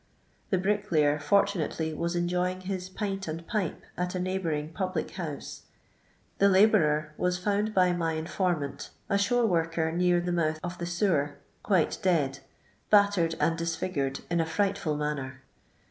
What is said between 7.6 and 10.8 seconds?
by my informant, a" shore worker," near the mouth of